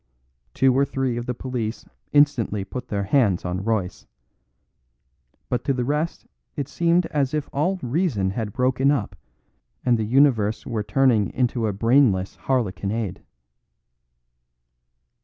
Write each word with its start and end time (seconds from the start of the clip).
Two 0.55 0.75
or 0.75 0.83
three 0.83 1.15
of 1.15 1.27
the 1.27 1.35
police 1.35 1.85
instantly 2.11 2.65
put 2.65 2.87
their 2.87 3.03
hands 3.03 3.45
on 3.45 3.63
Royce; 3.63 4.07
but 5.47 5.63
to 5.65 5.73
the 5.75 5.85
rest 5.85 6.25
it 6.55 6.67
seemed 6.67 7.05
as 7.11 7.35
if 7.35 7.47
all 7.53 7.77
reason 7.83 8.31
had 8.31 8.51
broken 8.51 8.89
up 8.89 9.15
and 9.85 9.99
the 9.99 10.03
universe 10.03 10.65
were 10.65 10.81
turning 10.81 11.29
into 11.33 11.67
a 11.67 11.71
brainless 11.73 12.35
harlequinade. 12.47 13.21